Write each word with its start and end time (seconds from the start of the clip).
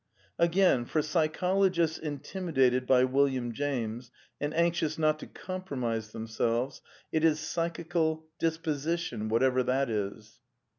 Again, 0.39 0.85
for 0.85 1.03
psychologists 1.03 1.99
intimidated 1.99 2.87
by 2.87 3.03
William 3.03 3.51
James, 3.51 4.09
and 4.39 4.51
anxious 4.55 4.97
not 4.97 5.19
to 5.19 5.27
compromise 5.27 6.11
themselves, 6.11 6.81
it 7.11 7.23
is" 7.23 7.39
psychical 7.39 8.25
disposition," 8.39 9.29
whatever 9.29 9.61
that 9.61 9.91
is. 9.91 10.39